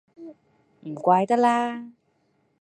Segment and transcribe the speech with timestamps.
[0.81, 1.91] 唔怪得啦